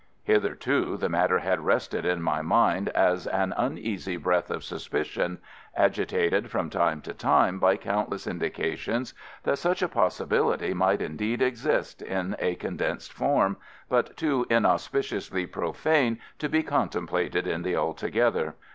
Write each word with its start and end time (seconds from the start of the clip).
_Hitherto 0.23 0.97
the 0.97 1.09
matter 1.09 1.37
had 1.37 1.59
rested 1.63 2.07
in 2.07 2.23
my 2.23 2.41
mind 2.41 2.89
as 2.89 3.27
an 3.27 3.53
uneasy 3.55 4.17
breath 4.17 4.49
of 4.49 4.63
suspicion, 4.63 5.37
agitated 5.75 6.49
from 6.49 6.71
time 6.71 7.01
to 7.01 7.13
time 7.13 7.59
by 7.59 7.77
countless 7.77 8.25
indications 8.25 9.13
that 9.43 9.59
such 9.59 9.83
a 9.83 9.87
possibility 9.87 10.73
might, 10.73 11.03
indeed, 11.03 11.39
exist 11.39 12.01
in 12.01 12.35
a 12.39 12.55
condensed 12.55 13.13
form, 13.13 13.57
but 13.89 14.17
too 14.17 14.47
inauspiciously 14.49 15.45
profane 15.45 16.19
to 16.39 16.49
be 16.49 16.63
contemplated 16.63 17.45
in 17.45 17.61
the 17.61 17.75
altogether. 17.75 18.55